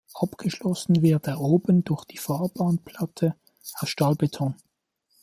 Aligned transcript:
Abgeschlossen 0.15 1.03
wird 1.03 1.27
er 1.27 1.39
oben 1.39 1.83
durch 1.83 2.05
die 2.05 2.17
Fahrbahnplatte 2.17 3.35
aus 3.83 3.87
Stahlbeton. 3.87 4.55